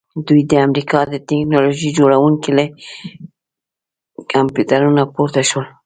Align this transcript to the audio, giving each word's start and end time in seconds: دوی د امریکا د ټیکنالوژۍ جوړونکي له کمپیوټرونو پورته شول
دوی 0.27 0.41
د 0.51 0.53
امریکا 0.65 0.99
د 1.07 1.13
ټیکنالوژۍ 1.27 1.89
جوړونکي 1.97 2.49
له 2.57 2.65
کمپیوټرونو 4.31 5.01
پورته 5.15 5.41
شول 5.49 5.65